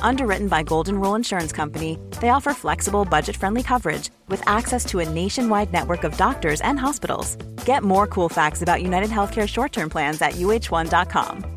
[0.00, 5.00] Underwritten by Golden Rule Insurance Company, they offer flexible, budget friendly coverage with access to
[5.00, 7.36] a nationwide network of doctors and hospitals.
[7.64, 11.56] Get more cool facts about United Healthcare short term plans at uh1.com.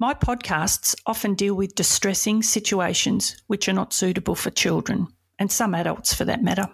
[0.00, 5.08] My podcasts often deal with distressing situations which are not suitable for children,
[5.40, 6.68] and some adults for that matter.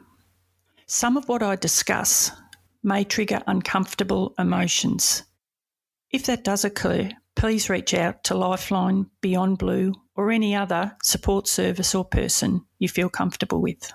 [0.86, 2.30] Some of what I discuss
[2.82, 5.22] may trigger uncomfortable emotions.
[6.10, 11.48] If that does occur, please reach out to Lifeline, Beyond Blue, or any other support
[11.48, 13.92] service or person you feel comfortable with.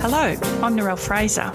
[0.00, 1.52] Hello, I'm Narelle Fraser.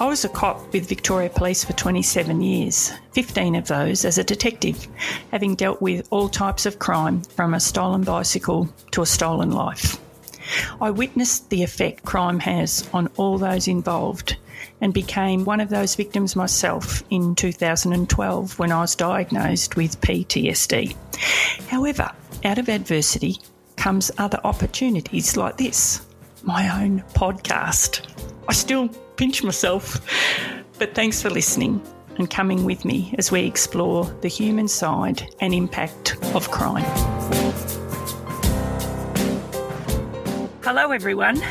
[0.00, 4.24] I was a cop with Victoria Police for 27 years, 15 of those as a
[4.24, 4.86] detective,
[5.30, 9.98] having dealt with all types of crime from a stolen bicycle to a stolen life.
[10.80, 14.36] I witnessed the effect crime has on all those involved
[14.80, 20.96] and became one of those victims myself in 2012 when I was diagnosed with PTSD.
[21.68, 22.10] However,
[22.44, 23.38] out of adversity
[23.76, 26.06] comes other opportunities like this
[26.42, 28.06] my own podcast.
[28.48, 30.00] I still pinch myself,
[30.78, 31.82] but thanks for listening
[32.16, 37.39] and coming with me as we explore the human side and impact of crime.
[40.72, 41.42] Hello, everyone.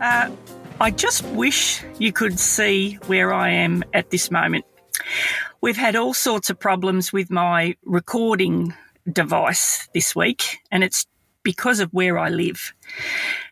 [0.00, 0.34] Uh,
[0.80, 4.64] I just wish you could see where I am at this moment.
[5.60, 8.72] We've had all sorts of problems with my recording
[9.12, 11.04] device this week, and it's
[11.42, 12.72] because of where I live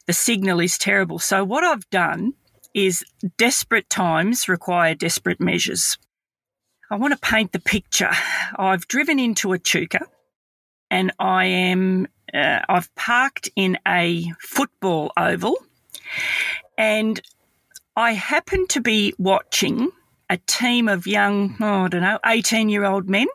[0.06, 1.18] the signal is terrible.
[1.18, 2.32] So, what I've done
[2.72, 3.04] is
[3.36, 5.98] desperate times require desperate measures.
[6.90, 8.12] I want to paint the picture.
[8.56, 10.00] I've driven into a chuka
[10.90, 15.56] and I am, uh, I've parked in a football oval
[16.78, 17.20] and
[17.96, 19.90] I happen to be watching
[20.28, 23.26] a team of young, oh, I don't know, 18 year old men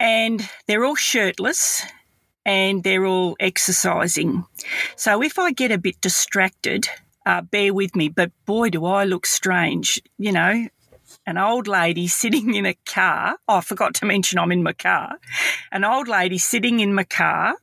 [0.00, 1.84] and they're all shirtless
[2.44, 4.44] and they're all exercising.
[4.96, 6.88] So if I get a bit distracted,
[7.24, 8.08] uh, bear with me.
[8.08, 10.02] But boy, do I look strange.
[10.18, 10.66] You know,
[11.26, 13.36] an old lady sitting in a car.
[13.48, 15.18] Oh, I forgot to mention I'm in my car.
[15.70, 17.56] An old lady sitting in my car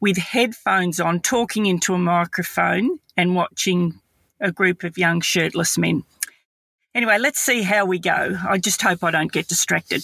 [0.00, 4.00] with headphones on, talking into a microphone and watching
[4.40, 6.04] a group of young shirtless men.
[6.94, 8.36] Anyway, let's see how we go.
[8.48, 10.02] I just hope I don't get distracted.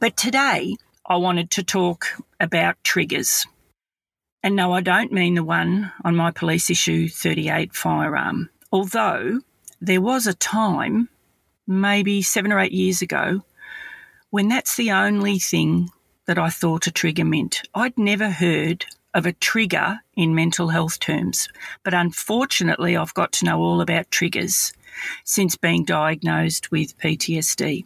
[0.00, 2.06] But today, I wanted to talk
[2.40, 3.46] about triggers.
[4.42, 8.50] And no, I don't mean the one on my police issue 38 firearm.
[8.72, 9.40] Although
[9.80, 11.08] there was a time,
[11.66, 13.42] maybe seven or eight years ago,
[14.30, 15.90] when that's the only thing
[16.26, 17.62] that I thought a trigger meant.
[17.74, 21.48] I'd never heard of a trigger in mental health terms,
[21.82, 24.72] but unfortunately, I've got to know all about triggers
[25.24, 27.84] since being diagnosed with PTSD.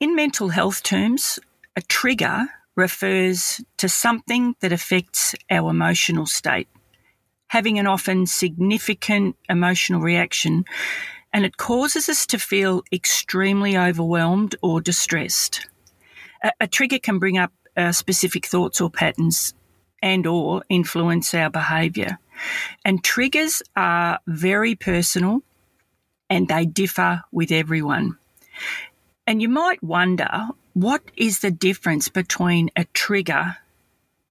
[0.00, 1.38] In mental health terms,
[1.76, 6.68] a trigger refers to something that affects our emotional state,
[7.48, 10.64] having an often significant emotional reaction,
[11.32, 15.66] and it causes us to feel extremely overwhelmed or distressed.
[16.42, 19.54] A, a trigger can bring up uh, specific thoughts or patterns
[20.02, 22.18] and or influence our behavior.
[22.84, 25.42] And triggers are very personal
[26.28, 28.18] and they differ with everyone.
[29.26, 33.56] And you might wonder what is the difference between a trigger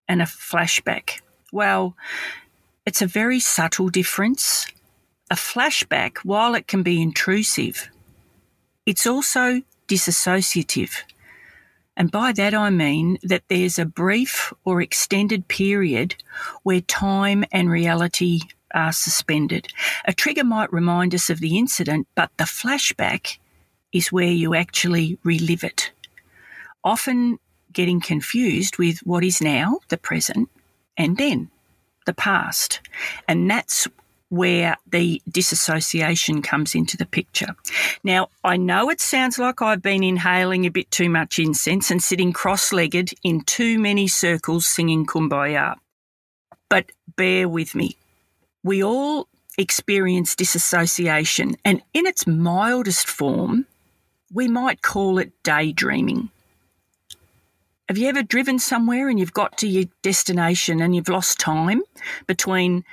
[0.07, 1.21] and a flashback?
[1.51, 1.95] Well,
[2.85, 4.67] it's a very subtle difference.
[5.31, 7.89] A flashback, while it can be intrusive,
[8.85, 11.01] it's also disassociative.
[11.97, 16.15] And by that I mean that there's a brief or extended period
[16.63, 18.41] where time and reality
[18.73, 19.67] are suspended.
[20.05, 23.37] A trigger might remind us of the incident, but the flashback
[23.93, 25.91] is where you actually relive it.
[26.83, 27.39] Often
[27.71, 30.49] getting confused with what is now, the present,
[30.97, 31.49] and then
[32.05, 32.81] the past.
[33.27, 33.87] And that's
[34.35, 37.55] where the disassociation comes into the picture.
[38.03, 42.03] Now, I know it sounds like I've been inhaling a bit too much incense and
[42.03, 45.75] sitting cross legged in too many circles singing Kumbaya.
[46.69, 47.95] But bear with me.
[48.63, 49.27] We all
[49.57, 53.65] experience disassociation, and in its mildest form,
[54.33, 56.29] we might call it daydreaming.
[57.87, 61.83] Have you ever driven somewhere and you've got to your destination and you've lost time
[62.25, 62.83] between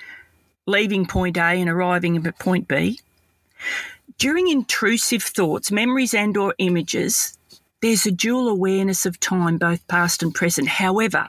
[0.66, 3.00] leaving point A and arriving at point B?
[4.18, 7.36] During intrusive thoughts, memories and or images,
[7.80, 10.68] there's a dual awareness of time, both past and present.
[10.68, 11.28] However,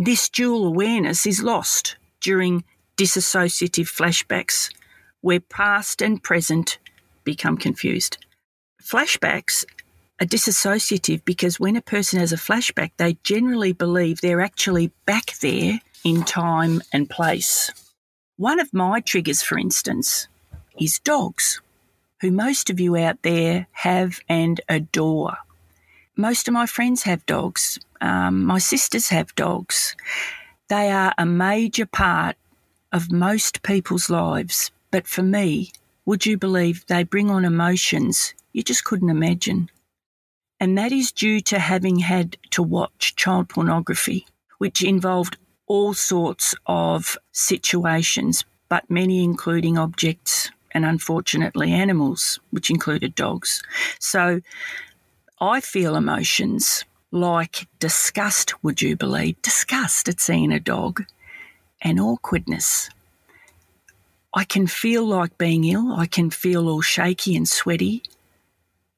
[0.00, 2.64] this dual awareness is lost during
[2.96, 4.72] disassociative flashbacks,
[5.20, 6.78] where past and present
[7.24, 8.18] become confused.
[8.82, 9.64] Flashbacks
[10.20, 15.38] are disassociative because when a person has a flashback, they generally believe they're actually back
[15.40, 17.70] there in time and place.
[18.36, 20.28] One of my triggers, for instance,
[20.78, 21.60] is dogs,
[22.20, 25.36] who most of you out there have and adore.
[26.16, 27.78] Most of my friends have dogs.
[28.00, 29.96] Um, my sisters have dogs.
[30.68, 32.36] They are a major part
[32.92, 34.70] of most people's lives.
[34.90, 35.72] But for me,
[36.04, 39.68] would you believe they bring on emotions you just couldn't imagine.
[40.58, 45.36] And that is due to having had to watch child pornography, which involved
[45.66, 53.62] all sorts of situations, but many including objects and unfortunately animals, which included dogs.
[53.98, 54.40] So
[55.40, 59.40] I feel emotions like disgust, would you believe?
[59.42, 61.04] Disgust at seeing a dog
[61.80, 62.90] and awkwardness.
[64.34, 65.92] I can feel like being ill.
[65.92, 68.02] I can feel all shaky and sweaty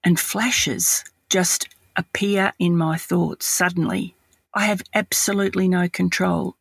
[0.03, 4.15] and flashes just appear in my thoughts suddenly.
[4.55, 6.57] I have absolutely no control.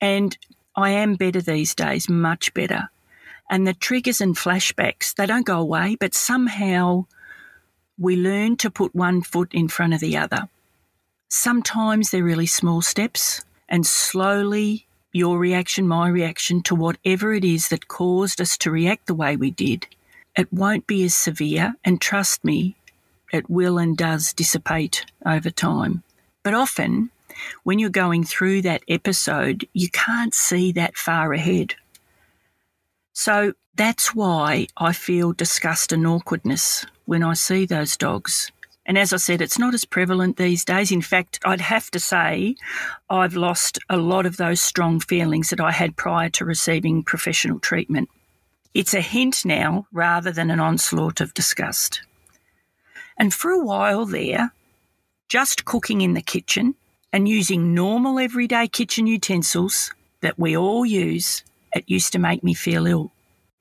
[0.00, 0.36] And
[0.76, 2.88] I am better these days, much better.
[3.50, 7.06] And the triggers and flashbacks, they don't go away, but somehow
[7.98, 10.48] we learn to put one foot in front of the other.
[11.28, 17.68] Sometimes they're really small steps, and slowly your reaction, my reaction to whatever it is
[17.68, 19.86] that caused us to react the way we did
[20.38, 22.76] it won't be as severe, and trust me,
[23.32, 26.04] it will and does dissipate over time.
[26.44, 27.10] But often,
[27.64, 31.74] when you're going through that episode, you can't see that far ahead.
[33.12, 38.50] So that's why I feel disgust and awkwardness when I see those dogs.
[38.86, 40.90] And as I said, it's not as prevalent these days.
[40.90, 42.56] In fact, I'd have to say
[43.10, 47.60] I've lost a lot of those strong feelings that I had prior to receiving professional
[47.60, 48.08] treatment.
[48.72, 52.00] It's a hint now rather than an onslaught of disgust.
[53.18, 54.52] And for a while there,
[55.28, 56.74] just cooking in the kitchen
[57.12, 61.42] and using normal everyday kitchen utensils that we all use,
[61.74, 63.12] it used to make me feel ill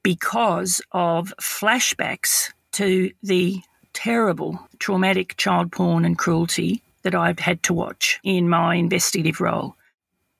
[0.04, 3.62] because of flashbacks to the
[3.94, 9.75] terrible traumatic child porn and cruelty that I've had to watch in my investigative role.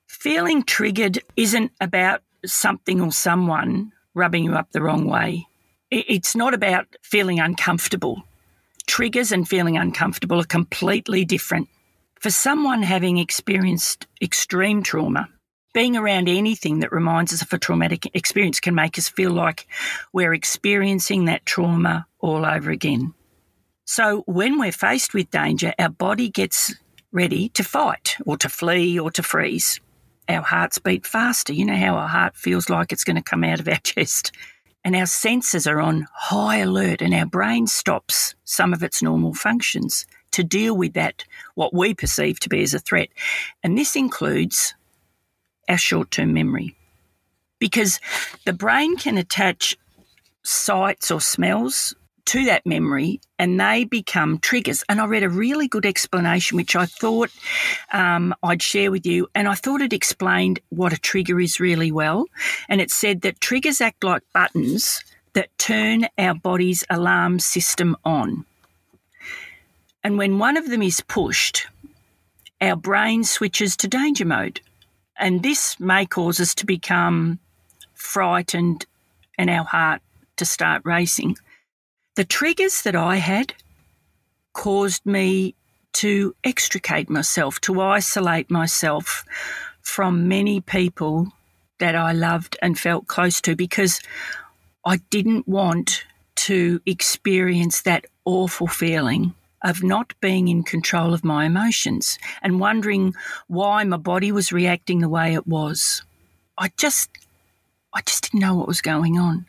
[0.08, 5.48] Feeling triggered isn't about something or someone rubbing you up the wrong way.
[5.92, 8.24] It's not about feeling uncomfortable.
[8.86, 11.70] Triggers and feeling uncomfortable are completely different.
[12.20, 15.30] For someone having experienced extreme trauma,
[15.74, 19.68] being around anything that reminds us of a traumatic experience can make us feel like
[20.14, 23.14] we're experiencing that trauma all over again.
[23.86, 26.74] So, when we're faced with danger, our body gets
[27.12, 29.80] ready to fight or to flee or to freeze
[30.30, 31.54] our hearts beat faster.
[31.54, 34.32] You know how our heart feels like it's going to come out of our chest.
[34.84, 39.34] And our senses are on high alert, and our brain stops some of its normal
[39.34, 43.10] functions to deal with that, what we perceive to be as a threat.
[43.64, 44.74] And this includes
[45.68, 46.76] our short term memory.
[47.60, 48.00] Because
[48.46, 49.76] the brain can attach
[50.44, 51.96] sights or smells
[52.28, 54.84] to that memory and they become triggers.
[54.90, 57.32] And I read a really good explanation, which I thought
[57.92, 59.28] um, I'd share with you.
[59.34, 62.26] And I thought it explained what a trigger is really well.
[62.68, 65.04] And it said that triggers act like buttons
[65.34, 68.46] that turn our body's alarm system on.
[70.08, 71.68] And when one of them is pushed,
[72.62, 74.62] our brain switches to danger mode.
[75.20, 77.40] And this may cause us to become
[77.94, 78.86] frightened
[79.38, 80.02] and our heart
[80.38, 81.36] to start racing.
[82.16, 83.54] The triggers that I had
[84.54, 85.56] caused me
[85.96, 89.26] to extricate myself, to isolate myself
[89.82, 91.34] from many people
[91.80, 94.00] that I loved and felt close to because
[94.86, 96.06] I didn't want
[96.48, 99.34] to experience that awful feeling
[99.64, 103.14] of not being in control of my emotions and wondering
[103.48, 106.04] why my body was reacting the way it was.
[106.58, 107.10] I just
[107.94, 109.46] I just didn't know what was going on.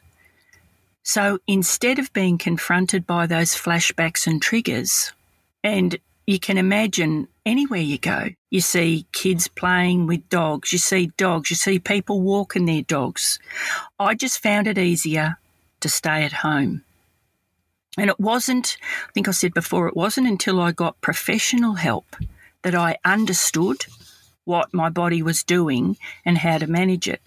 [1.03, 5.13] So instead of being confronted by those flashbacks and triggers,
[5.65, 11.11] and you can imagine anywhere you go, you see kids playing with dogs, you see
[11.17, 13.39] dogs, you see people walking their dogs.
[13.99, 15.39] I just found it easier
[15.81, 16.85] to stay at home.
[17.97, 18.77] And it wasn't,
[19.09, 22.17] I think I said before, it wasn't until I got professional help
[22.63, 23.87] that I understood
[24.45, 27.21] what my body was doing and how to manage it.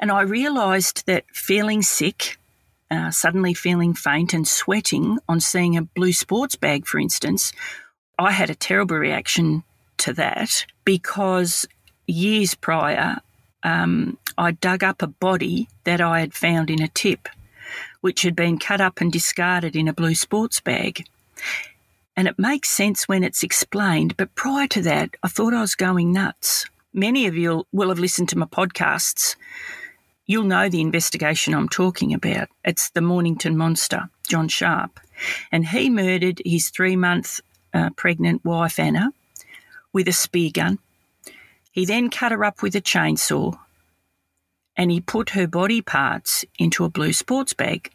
[0.00, 2.38] And I realised that feeling sick,
[2.90, 7.52] uh, suddenly feeling faint and sweating on seeing a blue sports bag, for instance,
[8.18, 9.64] I had a terrible reaction
[9.98, 11.66] to that because
[12.06, 13.18] years prior,
[13.62, 17.28] um, I dug up a body that I had found in a tip,
[18.04, 21.06] which had been cut up and discarded in a blue sports bag.
[22.14, 25.74] And it makes sense when it's explained, but prior to that, I thought I was
[25.74, 26.66] going nuts.
[26.92, 29.36] Many of you will have listened to my podcasts.
[30.26, 32.50] You'll know the investigation I'm talking about.
[32.62, 35.00] It's the Mornington Monster, John Sharp.
[35.50, 37.40] And he murdered his three month
[37.72, 39.14] uh, pregnant wife, Anna,
[39.94, 40.78] with a spear gun.
[41.72, 43.58] He then cut her up with a chainsaw
[44.76, 47.90] and he put her body parts into a blue sports bag.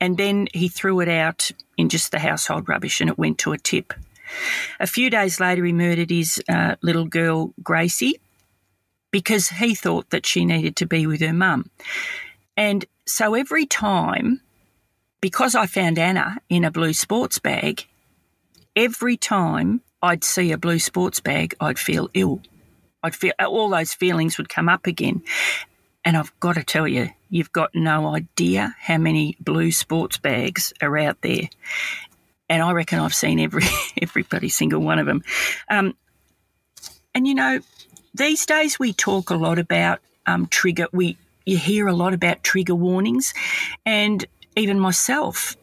[0.00, 3.52] And then he threw it out in just the household rubbish and it went to
[3.52, 3.94] a tip.
[4.80, 8.20] A few days later, he murdered his uh, little girl, Gracie,
[9.10, 11.70] because he thought that she needed to be with her mum.
[12.56, 14.40] And so every time,
[15.20, 17.86] because I found Anna in a blue sports bag,
[18.74, 22.40] every time I'd see a blue sports bag, I'd feel ill.
[23.02, 25.22] I'd feel all those feelings would come up again.
[26.04, 30.72] And I've got to tell you, you've got no idea how many blue sports bags
[30.80, 31.48] are out there.
[32.48, 33.64] And I reckon I've seen every
[34.00, 35.24] everybody single one of them.
[35.68, 35.96] Um,
[37.12, 37.58] and you know,
[38.14, 40.86] these days we talk a lot about um, trigger.
[40.92, 43.34] We you hear a lot about trigger warnings,
[43.84, 44.24] and
[44.54, 45.56] even myself,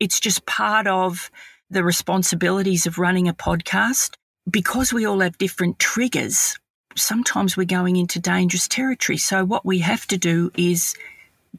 [0.00, 1.30] it's just part of
[1.68, 4.14] the responsibilities of running a podcast
[4.50, 6.58] because we all have different triggers.
[6.96, 9.18] Sometimes we're going into dangerous territory.
[9.18, 10.94] So, what we have to do is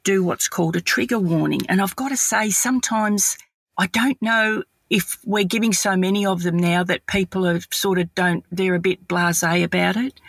[0.04, 1.62] do what's called a trigger warning.
[1.70, 3.38] And I've got to say, sometimes
[3.78, 8.00] I don't know if we're giving so many of them now that people are sort
[8.00, 10.20] of don't, they're a bit blase about it.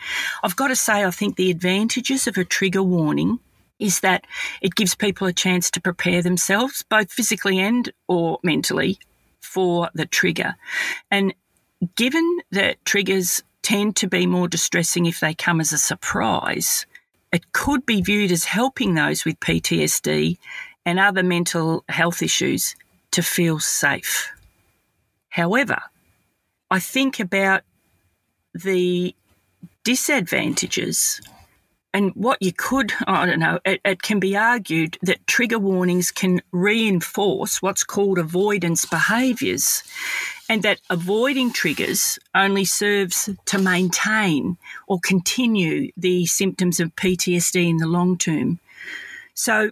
[0.43, 3.39] I've got to say, I think the advantages of a trigger warning
[3.79, 4.27] is that
[4.61, 8.99] it gives people a chance to prepare themselves, both physically and or mentally,
[9.41, 10.57] for the trigger.
[11.11, 11.33] And
[11.95, 16.87] given that triggers tend to be more distressing if they come as a surprise,
[17.31, 20.39] it could be viewed as helping those with PTSD
[20.87, 22.75] and other mental health issues
[23.11, 24.31] to feel safe.
[25.29, 25.83] However,
[26.71, 27.61] I think about
[28.55, 29.15] the
[29.85, 31.21] disadvantages
[31.93, 36.11] and what you could, I don't know, it, it, can be argued that trigger warnings
[36.11, 39.83] can reinforce what's called avoidance behaviours,
[40.49, 47.77] and that avoiding triggers only serves to maintain or continue the symptoms of PTSD in
[47.77, 48.59] the long term.
[49.35, 49.71] So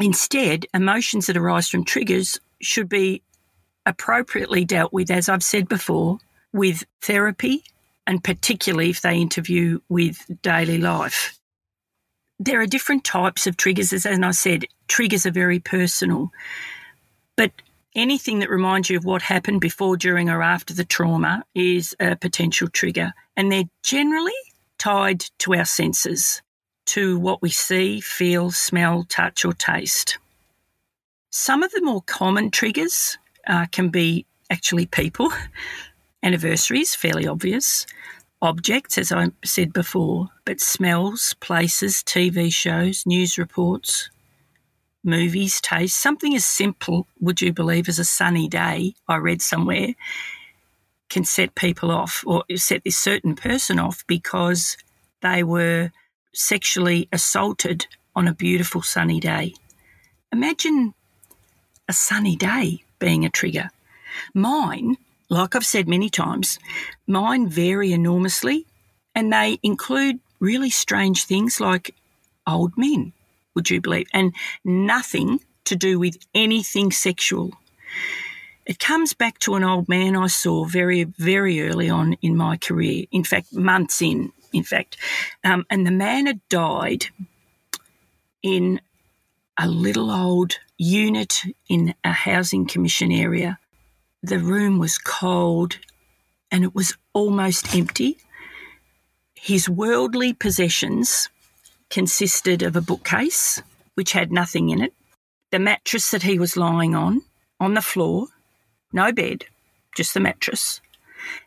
[0.00, 3.22] instead, emotions that arise from triggers should be
[3.86, 6.18] appropriately dealt with, as I've said before,
[6.52, 7.64] with therapy
[8.06, 11.40] and particularly if they interview with daily life
[12.40, 13.92] there are different types of triggers.
[13.92, 16.32] As I said, triggers are very personal.
[17.36, 17.52] But
[17.94, 22.16] anything that reminds you of what happened before, during, or after the trauma is a
[22.16, 23.12] potential trigger.
[23.36, 24.32] And they're generally
[24.78, 26.42] tied to our senses,
[26.86, 30.18] to what we see, feel, smell, touch, or taste.
[31.30, 35.30] Some of the more common triggers uh, can be actually people.
[36.22, 37.86] Anniversaries, fairly obvious
[38.42, 44.10] objects, as I said before, but smells, places, TV shows, news reports,
[45.02, 49.94] movies, taste, something as simple, would you believe, as a sunny day, I read somewhere,
[51.08, 54.76] can set people off or set this certain person off because
[55.22, 55.90] they were
[56.32, 59.54] sexually assaulted on a beautiful sunny day.
[60.32, 60.94] Imagine
[61.88, 63.70] a sunny day being a trigger.
[64.34, 64.96] Mine
[65.30, 66.58] like I've said many times,
[67.06, 68.66] mine vary enormously
[69.14, 71.94] and they include really strange things like
[72.46, 73.12] old men,
[73.54, 74.08] would you believe?
[74.12, 77.52] And nothing to do with anything sexual.
[78.66, 82.56] It comes back to an old man I saw very, very early on in my
[82.56, 84.96] career, in fact, months in, in fact.
[85.44, 87.06] Um, and the man had died
[88.42, 88.80] in
[89.58, 93.58] a little old unit in a housing commission area.
[94.22, 95.78] The room was cold
[96.50, 98.18] and it was almost empty.
[99.34, 101.28] His worldly possessions
[101.90, 103.60] consisted of a bookcase,
[103.94, 104.94] which had nothing in it,
[105.50, 107.22] the mattress that he was lying on,
[107.58, 108.28] on the floor,
[108.92, 109.44] no bed,
[109.94, 110.80] just the mattress,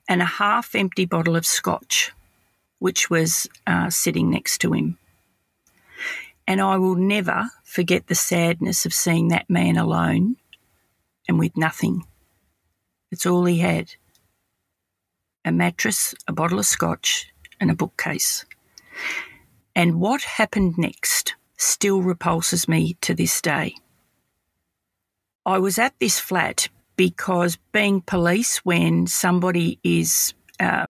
[0.08, 2.12] and a half empty bottle of scotch,
[2.80, 4.98] which was uh, sitting next to him.
[6.46, 10.36] And I will never forget the sadness of seeing that man alone
[11.28, 12.06] and with nothing.
[13.12, 13.94] It's all he had
[15.46, 18.46] a mattress, a bottle of scotch, and a bookcase.
[19.76, 23.76] And what happened next still repulses me to this day.
[25.46, 30.34] I was at this flat because being police, when somebody is.
[30.60, 30.86] Uh,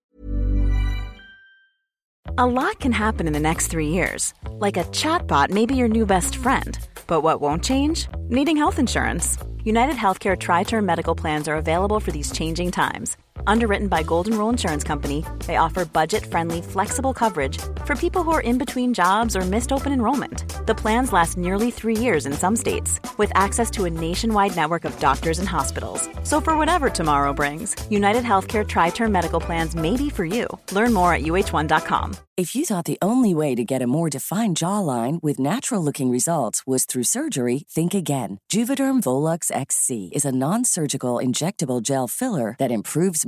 [2.37, 4.33] a lot can happen in the next three years.
[4.49, 6.77] Like a chatbot may be your new best friend.
[7.07, 8.07] But what won't change?
[8.29, 9.37] Needing health insurance.
[9.63, 14.38] United Healthcare Tri Term Medical Plans are available for these changing times Underwritten by Golden
[14.38, 19.35] Rule Insurance Company, they offer budget-friendly, flexible coverage for people who are in between jobs
[19.35, 20.45] or missed open enrollment.
[20.65, 24.85] The plans last nearly three years in some states, with access to a nationwide network
[24.85, 26.07] of doctors and hospitals.
[26.23, 30.47] So for whatever tomorrow brings, United Healthcare Tri-Term Medical Plans may be for you.
[30.71, 32.15] Learn more at uh1.com.
[32.35, 36.65] If you thought the only way to get a more defined jawline with natural-looking results
[36.65, 38.39] was through surgery, think again.
[38.51, 43.27] Juvederm Volux XC is a non-surgical injectable gel filler that improves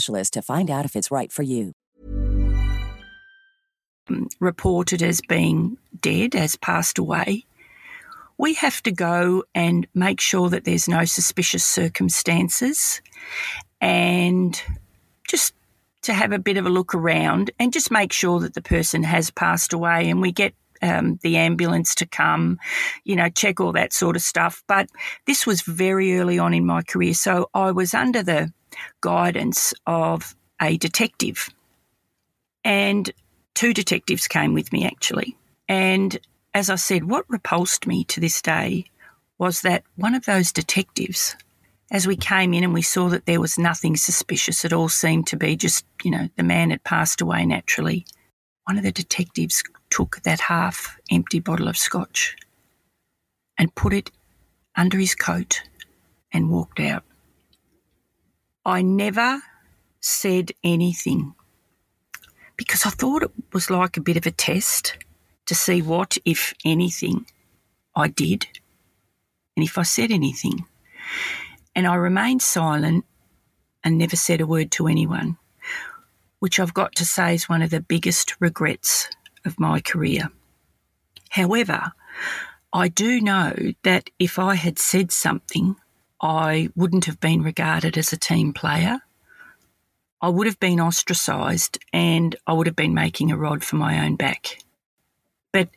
[0.05, 1.73] to find out if it's right for you.
[4.39, 7.45] Reported as being dead, as passed away
[8.41, 12.99] we have to go and make sure that there's no suspicious circumstances
[13.79, 14.59] and
[15.27, 15.53] just
[16.01, 19.03] to have a bit of a look around and just make sure that the person
[19.03, 22.57] has passed away and we get um, the ambulance to come,
[23.03, 24.63] you know, check all that sort of stuff.
[24.67, 24.89] But
[25.27, 27.13] this was very early on in my career.
[27.13, 28.51] So I was under the
[29.01, 31.49] guidance of a detective.
[32.63, 33.11] And
[33.53, 35.35] two detectives came with me actually.
[35.67, 36.17] And
[36.53, 38.85] as I said, what repulsed me to this day
[39.37, 41.35] was that one of those detectives,
[41.91, 45.27] as we came in and we saw that there was nothing suspicious, it all seemed
[45.27, 48.05] to be just, you know, the man had passed away naturally.
[48.65, 52.35] One of the detectives took that half empty bottle of scotch
[53.57, 54.11] and put it
[54.75, 55.63] under his coat
[56.31, 57.03] and walked out.
[58.65, 59.41] I never
[59.99, 61.33] said anything
[62.57, 64.97] because I thought it was like a bit of a test
[65.47, 67.25] to see what, if anything,
[67.95, 68.47] I did
[69.57, 70.65] and if I said anything.
[71.75, 73.05] And I remained silent
[73.83, 75.37] and never said a word to anyone,
[76.37, 79.09] which I've got to say is one of the biggest regrets
[79.43, 80.29] of my career.
[81.29, 81.93] However,
[82.71, 85.77] I do know that if I had said something,
[86.21, 88.99] I wouldn't have been regarded as a team player.
[90.21, 94.05] I would have been ostracised and I would have been making a rod for my
[94.05, 94.59] own back.
[95.51, 95.69] But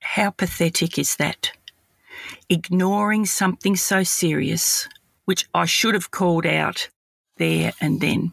[0.00, 1.52] how pathetic is that?
[2.48, 4.88] Ignoring something so serious,
[5.26, 6.88] which I should have called out
[7.36, 8.32] there and then.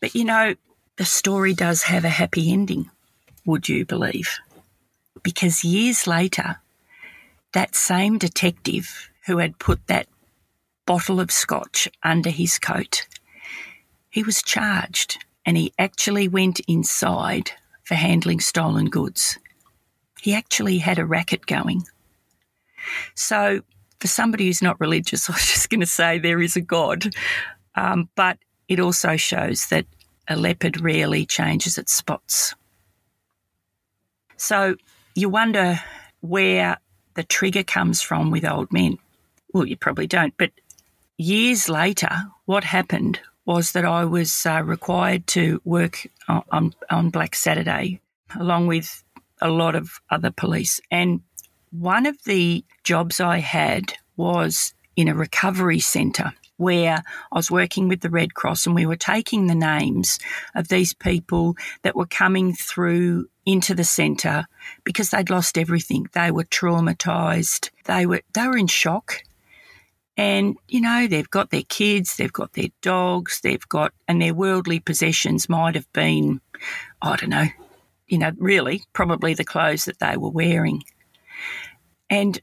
[0.00, 0.54] But you know,
[0.96, 2.90] the story does have a happy ending,
[3.44, 4.38] would you believe?
[5.24, 6.60] Because years later,
[7.54, 10.06] that same detective who had put that
[10.88, 13.06] bottle of scotch under his coat,
[14.10, 17.52] he was charged and he actually went inside
[17.84, 19.38] for handling stolen goods
[20.20, 21.84] he actually had a racket going.
[23.14, 23.62] So,
[24.00, 27.14] for somebody who's not religious, I was just going to say there is a God,
[27.74, 29.86] um, but it also shows that
[30.28, 32.54] a leopard rarely changes its spots.
[34.36, 34.76] So
[35.14, 35.80] you wonder
[36.20, 36.78] where
[37.14, 38.98] the trigger comes from with old men.
[39.52, 40.52] Well, you probably don't, but
[41.18, 42.08] years later,
[42.46, 48.00] what happened was that I was uh, required to work on, on Black Saturday
[48.38, 49.02] along with
[49.40, 50.80] a lot of other police.
[50.90, 51.22] And
[51.70, 57.88] one of the jobs I had was in a recovery centre where I was working
[57.88, 60.18] with the Red Cross and we were taking the names
[60.54, 64.46] of these people that were coming through into the centre
[64.84, 66.08] because they'd lost everything.
[66.12, 67.70] They were traumatised.
[67.84, 69.22] They were they were in shock.
[70.18, 74.34] And, you know, they've got their kids, they've got their dogs, they've got, and their
[74.34, 76.40] worldly possessions might have been,
[77.00, 77.46] I don't know,
[78.08, 80.82] you know, really, probably the clothes that they were wearing.
[82.10, 82.40] And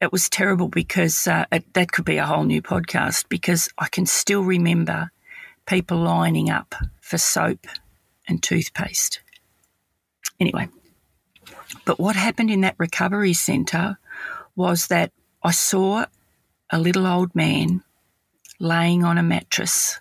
[0.00, 3.88] it was terrible because uh, it, that could be a whole new podcast because I
[3.88, 5.10] can still remember
[5.66, 7.66] people lining up for soap
[8.26, 9.20] and toothpaste.
[10.38, 10.68] Anyway,
[11.84, 13.98] but what happened in that recovery centre
[14.56, 16.06] was that I saw
[16.70, 17.82] a little old man
[18.58, 19.98] laying on a mattress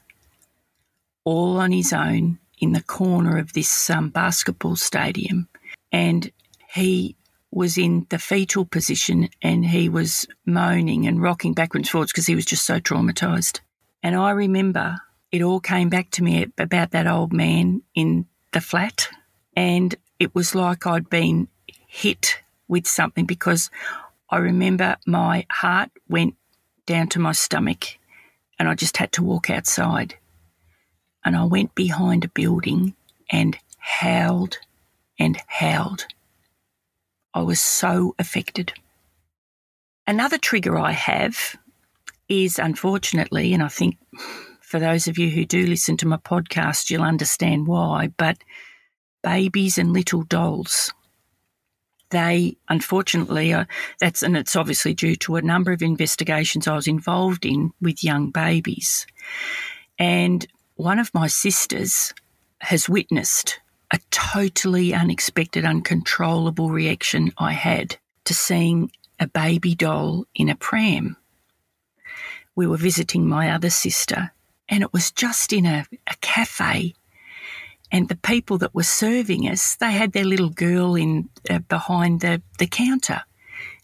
[1.24, 5.48] all on his own in the corner of this um, basketball stadium.
[5.92, 6.32] And
[6.72, 7.16] he
[7.52, 12.28] was in the fetal position and he was moaning and rocking backwards and forwards because
[12.28, 13.62] he was just so traumatized.
[14.04, 14.98] And I remember
[15.32, 19.10] it all came back to me about that old man in the flat.
[19.56, 21.48] And it was like I'd been
[21.88, 23.70] hit with something because
[24.30, 26.36] I remember my heart went
[26.90, 28.00] down to my stomach
[28.58, 30.16] and I just had to walk outside.
[31.24, 32.96] And I went behind a building
[33.30, 34.58] and howled
[35.20, 36.08] and howled
[37.32, 38.74] I was so affected.
[40.08, 41.56] Another trigger I have
[42.28, 43.98] is unfortunately, and I think
[44.62, 48.40] for those of you who do listen to my podcast, you'll understand why, but
[49.22, 50.92] babies and little dolls.
[52.12, 53.68] They, unfortunately, are,
[54.00, 58.04] that's, and it's obviously due to a number of investigations I was involved in with
[58.04, 59.06] young babies.
[60.00, 62.14] And one of my sisters
[62.62, 63.60] has witnessed
[63.92, 71.18] a totally unexpected, uncontrollable reaction I had to seeing a baby doll in a pram.
[72.56, 74.32] We were visiting my other sister,
[74.68, 76.94] and it was just in a, a cafe.
[77.92, 82.22] And the people that were serving us, they had their little girl in uh, behind
[82.22, 83.24] the, the counter,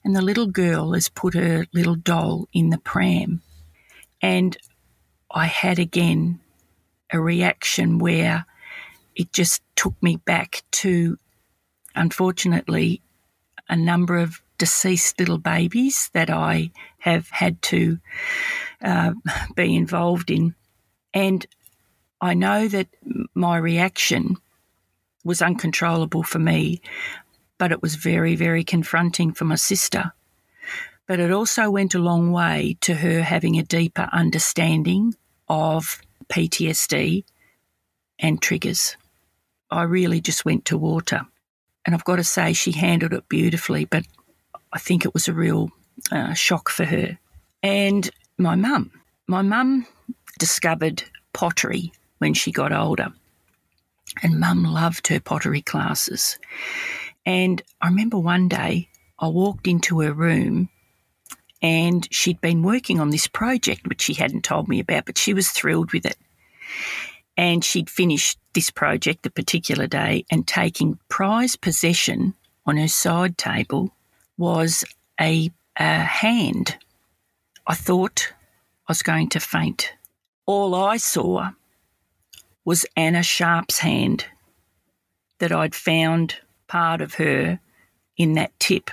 [0.03, 3.41] and the little girl has put her little doll in the pram.
[4.21, 4.55] And
[5.31, 6.39] I had again
[7.11, 8.45] a reaction where
[9.15, 11.17] it just took me back to,
[11.95, 13.01] unfortunately,
[13.69, 17.99] a number of deceased little babies that I have had to
[18.81, 19.13] uh,
[19.55, 20.55] be involved in.
[21.13, 21.45] And
[22.25, 22.87] I know that
[23.35, 24.37] my reaction
[25.23, 26.81] was uncontrollable for me,
[27.59, 30.11] but it was very, very confronting for my sister.
[31.07, 35.13] But it also went a long way to her having a deeper understanding
[35.49, 37.25] of PTSD
[38.17, 38.97] and triggers.
[39.69, 41.27] I really just went to water.
[41.85, 44.03] And I've got to say, she handled it beautifully, but
[44.73, 45.69] I think it was a real
[46.11, 47.19] uh, shock for her.
[47.61, 48.09] And
[48.39, 48.89] my mum,
[49.27, 49.85] my mum
[50.39, 53.13] discovered pottery when she got older.
[54.23, 56.39] And mum loved her pottery classes.
[57.25, 60.69] And I remember one day I walked into her room
[61.61, 65.33] and she'd been working on this project, which she hadn't told me about, but she
[65.33, 66.17] was thrilled with it.
[67.37, 72.33] And she'd finished this project the particular day, and taking prize possession
[72.65, 73.91] on her side table
[74.37, 74.85] was
[75.19, 76.77] a, a hand.
[77.67, 78.31] I thought
[78.87, 79.91] I was going to faint.
[80.45, 81.49] All I saw
[82.65, 84.25] was Anna Sharp's hand
[85.39, 86.35] that I'd found
[86.67, 87.59] part of her
[88.17, 88.89] in that tip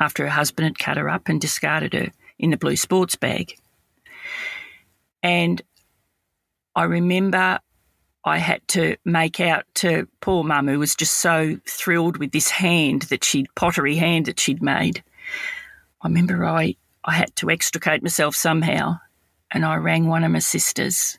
[0.00, 2.08] after her husband had cut her up and discarded her
[2.38, 3.54] in the blue sports bag.
[5.22, 5.62] And
[6.74, 7.60] I remember
[8.24, 12.50] I had to make out to poor mum, who was just so thrilled with this
[12.50, 15.02] hand that she'd pottery hand that she'd made.
[16.02, 18.98] I remember I, I had to extricate myself somehow,
[19.50, 21.18] and I rang one of my sisters,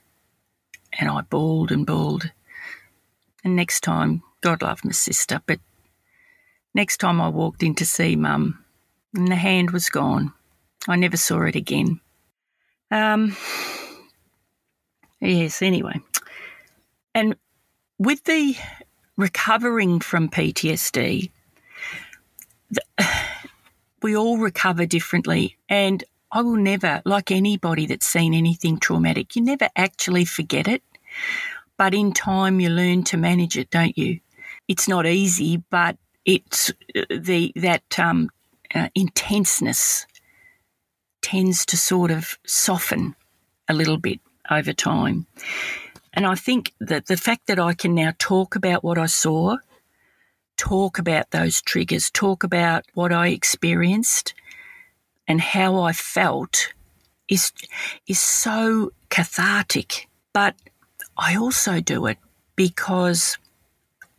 [1.00, 2.32] and I bawled and bawled.
[3.44, 5.60] And next time, God love my sister, but
[6.74, 8.64] next time I walked in to see mum,
[9.14, 10.34] and the hand was gone.
[10.88, 12.00] I never saw it again.
[12.92, 13.36] Um,
[15.20, 16.00] yes, anyway.
[17.16, 17.36] And
[17.98, 18.56] with the
[19.18, 21.32] recovering from PTSD,
[22.72, 22.82] the,
[24.02, 25.58] we all recover differently.
[25.70, 26.04] And
[26.36, 30.82] I will never, like anybody that's seen anything traumatic, you never actually forget it.
[31.78, 34.20] but in time you learn to manage it, don't you?
[34.68, 38.30] It's not easy, but it's uh, the that um,
[38.74, 40.06] uh, intenseness
[41.22, 43.16] tends to sort of soften
[43.68, 44.20] a little bit
[44.50, 45.26] over time.
[46.14, 49.58] And I think that the fact that I can now talk about what I saw,
[50.58, 54.34] talk about those triggers, talk about what I experienced
[55.28, 56.74] and how I felt
[57.30, 57.52] is
[58.08, 60.08] is so cathartic.
[60.34, 60.56] But
[61.18, 62.18] I also do it
[62.56, 63.38] because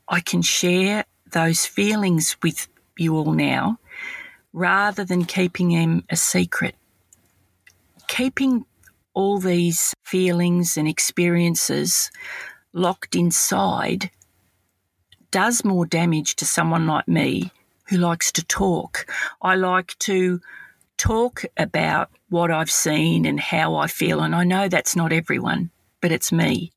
[0.08, 3.78] I can share those feelings with you all now
[4.52, 6.76] rather than keeping them a secret.
[8.06, 8.64] Keeping
[9.14, 12.10] all these feelings and experiences
[12.72, 14.10] locked inside
[15.30, 17.50] does more damage to someone like me
[17.88, 19.06] who likes to talk.
[19.42, 20.40] I like to
[20.96, 24.20] talk about what I've seen and how I feel.
[24.20, 26.72] And I know that's not everyone, but it's me.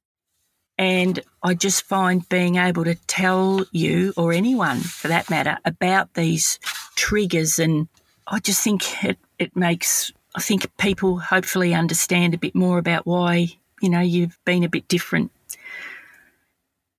[0.77, 6.13] And I just find being able to tell you, or anyone for that matter, about
[6.13, 6.59] these
[6.95, 7.87] triggers, and
[8.27, 13.07] I just think it, it makes, I think people hopefully understand a bit more about
[13.07, 13.47] why,
[13.81, 15.31] you know, you've been a bit different.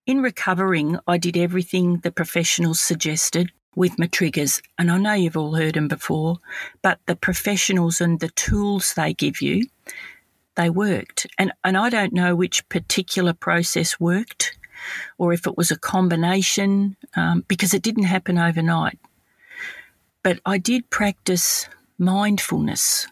[0.07, 5.37] In recovering, I did everything the professionals suggested with my triggers, and I know you've
[5.37, 6.39] all heard them before,
[6.83, 9.63] but the professionals and the tools they give you
[10.59, 11.27] they worked.
[11.39, 14.59] And, and I don't know which particular process worked
[15.17, 18.99] or if it was a combination um, because it didn't happen overnight.
[20.25, 23.07] But I did practice mindfulness.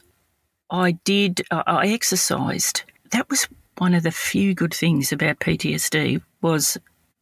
[0.70, 2.82] I did, uh, I exercised.
[3.12, 3.46] That was
[3.78, 6.76] one of the few good things about PTSD was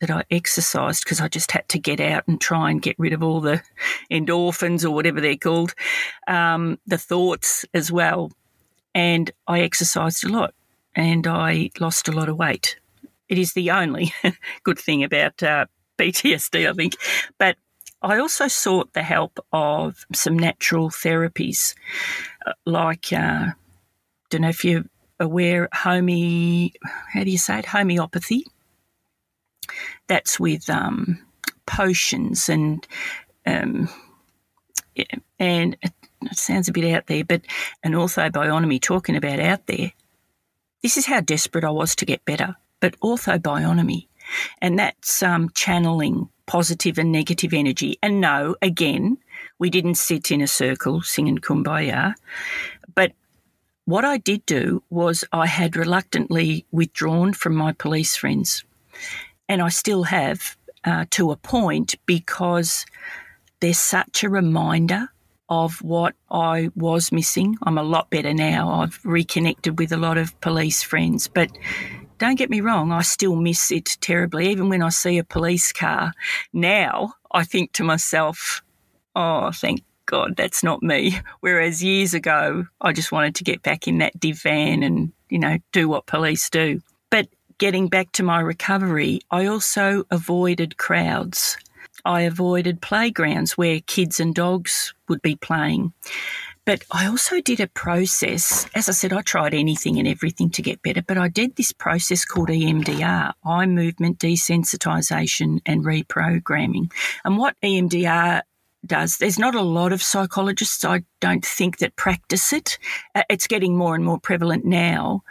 [0.04, 3.12] that I exercised because I just had to get out and try and get rid
[3.12, 3.62] of all the
[4.10, 5.74] endorphins or whatever they're called,
[6.26, 8.30] um, the thoughts as well
[8.94, 10.54] and I exercised a lot
[10.94, 12.78] and I lost a lot of weight.
[13.28, 14.12] It is the only
[14.62, 15.66] good thing about uh,
[15.98, 16.94] PTSD, I think.
[17.38, 17.56] But
[18.02, 21.74] I also sought the help of some natural therapies,
[22.46, 23.48] uh, like uh,
[24.30, 24.84] don't know if you're
[25.18, 26.70] aware, home,
[27.12, 28.44] how do you say it, homeopathy.
[30.06, 31.18] That's with um,
[31.66, 32.86] potions and
[33.46, 33.88] um,
[35.38, 35.92] and it
[36.32, 37.42] sounds a bit out there, but
[37.82, 39.92] an orthobionomy talking about out there.
[40.82, 44.06] This is how desperate I was to get better, but orthobionomy.
[44.60, 47.98] And that's um, channeling positive and negative energy.
[48.02, 49.18] And no, again,
[49.58, 52.14] we didn't sit in a circle singing kumbaya.
[52.94, 53.12] But
[53.84, 58.64] what I did do was I had reluctantly withdrawn from my police friends.
[59.48, 62.86] And I still have uh, to a point because
[63.60, 65.08] there's such a reminder
[65.48, 67.56] of what I was missing.
[67.62, 68.70] I'm a lot better now.
[68.70, 71.50] I've reconnected with a lot of police friends, but
[72.18, 74.48] don't get me wrong, I still miss it terribly.
[74.48, 76.12] Even when I see a police car
[76.52, 78.62] now, I think to myself,
[79.14, 81.18] oh, thank God that's not me.
[81.40, 85.38] Whereas years ago, I just wanted to get back in that divvy van and, you
[85.38, 86.80] know, do what police do.
[87.10, 91.56] But getting back to my recovery, I also avoided crowds.
[92.04, 95.92] I avoided playgrounds where kids and dogs would be playing.
[96.66, 98.66] But I also did a process.
[98.74, 101.72] As I said, I tried anything and everything to get better, but I did this
[101.72, 106.90] process called EMDR, eye movement desensitization and reprogramming.
[107.24, 108.42] And what EMDR
[108.86, 112.78] does, there's not a lot of psychologists, I don't think, that practice it.
[113.14, 115.22] Uh, it's getting more and more prevalent now,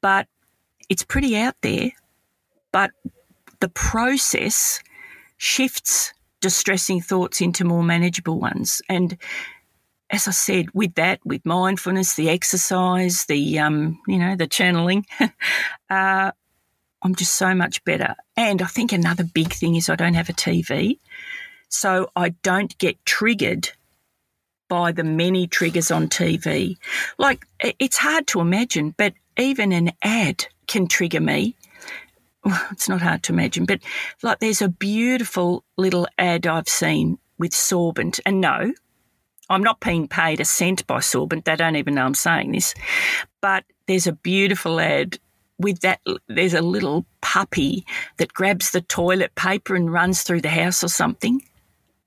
[0.00, 0.26] but
[0.92, 1.90] it's pretty out there.
[2.70, 2.90] But
[3.60, 4.78] the process
[5.38, 8.82] shifts distressing thoughts into more manageable ones.
[8.90, 9.16] And
[10.10, 15.06] as I said, with that, with mindfulness, the exercise, the um, you know, the channeling,
[15.90, 16.30] uh,
[17.02, 18.14] I'm just so much better.
[18.36, 20.98] And I think another big thing is I don't have a TV,
[21.70, 23.70] so I don't get triggered
[24.68, 26.76] by the many triggers on TV.
[27.16, 31.56] Like it's hard to imagine, but even an ad can trigger me
[32.70, 33.80] it's not hard to imagine, but
[34.22, 38.20] like there's a beautiful little ad I've seen with Sorbent.
[38.26, 38.72] And no,
[39.48, 41.44] I'm not being paid a cent by Sorbent.
[41.44, 42.74] They don't even know I'm saying this.
[43.40, 45.18] But there's a beautiful ad
[45.58, 46.00] with that.
[46.28, 50.88] There's a little puppy that grabs the toilet paper and runs through the house or
[50.88, 51.42] something.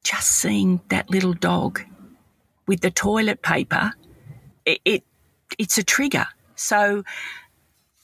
[0.04, 1.82] Just seeing that little dog
[2.68, 3.94] with the toilet paper,
[4.66, 5.04] it, it
[5.58, 6.28] it's a trigger.
[6.56, 7.04] So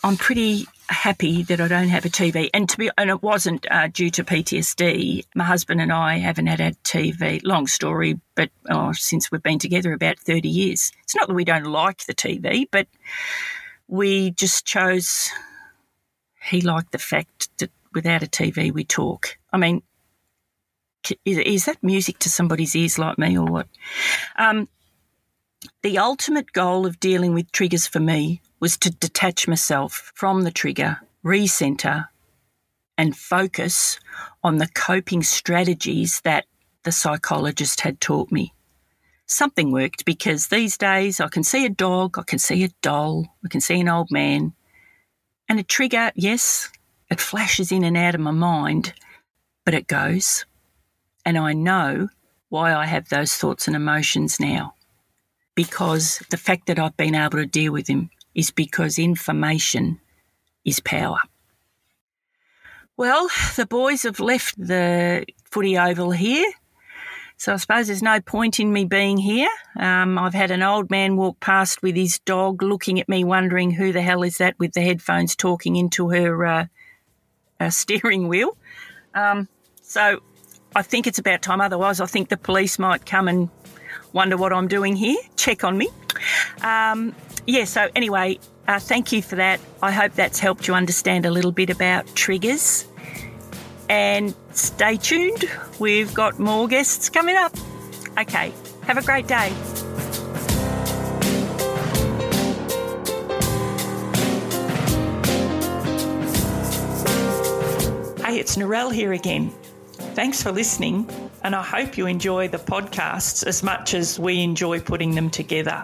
[0.04, 2.50] I'm pretty happy that I don't have a TV.
[2.54, 5.26] And to be, and it wasn't uh, due to PTSD.
[5.36, 7.40] My husband and I haven't had a TV.
[7.44, 10.92] Long story, but oh, since we've been together about 30 years.
[11.04, 12.88] It's not that we don't like the TV, but
[13.88, 15.30] we just chose
[16.44, 19.38] he liked the fact that without a TV we talk.
[19.54, 19.84] I mean,
[21.26, 23.68] is that music to somebody's ears like me or what?
[24.38, 24.68] Um,
[25.84, 30.52] the ultimate goal of dealing with triggers for me was to detach myself from the
[30.52, 32.08] trigger, recenter,
[32.98, 34.00] and focus
[34.44, 36.46] on the coping strategies that
[36.84, 38.54] the psychologist had taught me.
[39.26, 43.28] Something worked because these days I can see a dog, I can see a doll,
[43.44, 44.54] I can see an old man,
[45.50, 46.70] and a trigger, yes,
[47.10, 48.94] it flashes in and out of my mind,
[49.66, 50.46] but it goes.
[51.26, 52.10] And I know
[52.50, 54.76] why I have those thoughts and emotions now.
[55.56, 60.00] Because the fact that I've been able to deal with them is because information
[60.66, 61.20] is power.
[62.98, 66.52] Well, the boys have left the footy oval here.
[67.38, 69.50] So I suppose there's no point in me being here.
[69.76, 73.72] Um, I've had an old man walk past with his dog looking at me, wondering
[73.72, 76.66] who the hell is that with the headphones talking into her uh,
[77.60, 78.56] uh, steering wheel.
[79.16, 79.48] Um,
[79.82, 80.22] so
[80.76, 81.62] I think it's about time.
[81.62, 83.50] Otherwise, I think the police might come and
[84.14, 85.90] wonder what I'm doing here, check on me.
[86.62, 87.16] Um,
[87.48, 89.60] yeah, so anyway, uh, thank you for that.
[89.82, 92.86] I hope that's helped you understand a little bit about triggers.
[93.90, 95.46] And stay tuned,
[95.80, 97.54] we've got more guests coming up.
[98.18, 99.50] Okay, have a great day.
[108.24, 109.52] Hey, it's Narelle here again.
[110.14, 111.10] Thanks for listening,
[111.44, 115.84] and I hope you enjoy the podcasts as much as we enjoy putting them together.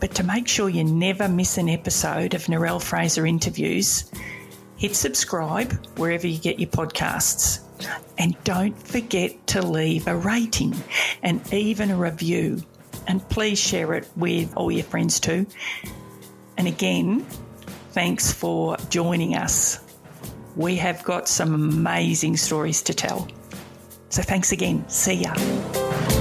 [0.00, 4.10] But to make sure you never miss an episode of Narelle Fraser interviews,
[4.76, 7.60] hit subscribe wherever you get your podcasts.
[8.16, 10.74] And don't forget to leave a rating
[11.22, 12.62] and even a review.
[13.06, 15.46] And please share it with all your friends too.
[16.56, 17.20] And again,
[17.92, 19.80] thanks for joining us
[20.58, 23.28] we have got some amazing stories to tell.
[24.10, 24.86] So thanks again.
[24.88, 26.17] See ya.